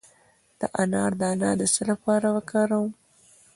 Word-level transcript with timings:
د 0.59 0.61
انار 0.81 1.11
دانه 1.21 1.49
د 1.59 1.61
څه 1.73 1.81
لپاره 1.91 2.27
وکاروم؟ 2.35 2.91